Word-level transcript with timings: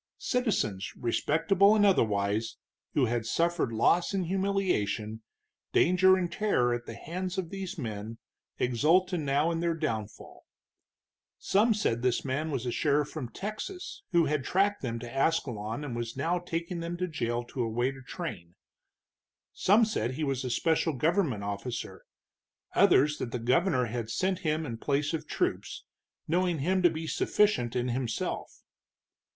Citizens, 0.17 0.91
respectable 0.97 1.75
and 1.75 1.85
otherwise, 1.85 2.57
who 2.95 3.05
had 3.05 3.23
suffered 3.23 3.71
loss 3.71 4.15
and 4.15 4.25
humiliation, 4.25 5.21
danger 5.73 6.17
and 6.17 6.31
terror 6.31 6.73
at 6.73 6.87
the 6.87 6.95
hands 6.95 7.37
of 7.37 7.51
these 7.51 7.77
men, 7.77 8.17
exulted 8.57 9.19
now 9.19 9.51
in 9.51 9.59
their 9.59 9.75
downfall. 9.75 10.43
Some 11.37 11.75
said 11.75 12.01
this 12.01 12.25
man 12.25 12.49
was 12.49 12.65
a 12.65 12.71
sheriff 12.71 13.09
from 13.09 13.29
Texas, 13.29 14.01
who 14.11 14.25
had 14.25 14.43
tracked 14.43 14.81
them 14.81 14.97
to 14.97 15.15
Ascalon 15.15 15.83
and 15.83 15.95
was 15.95 16.17
now 16.17 16.39
taking 16.39 16.79
them 16.79 16.97
to 16.97 17.07
jail 17.07 17.43
to 17.43 17.61
await 17.61 17.95
a 17.95 18.01
train; 18.01 18.55
some 19.53 19.85
said 19.85 20.15
he 20.15 20.23
was 20.23 20.43
a 20.43 20.49
special 20.49 20.93
government 20.93 21.43
officer, 21.43 22.05
others 22.73 23.19
that 23.19 23.31
the 23.31 23.37
governor 23.37 23.85
had 23.85 24.09
sent 24.09 24.39
him 24.39 24.65
in 24.65 24.79
place 24.79 25.13
of 25.13 25.27
troops, 25.27 25.83
knowing 26.27 26.57
him 26.57 26.81
to 26.81 26.89
be 26.89 27.05
sufficient 27.05 27.75
in 27.75 27.89
himself. 27.89 28.63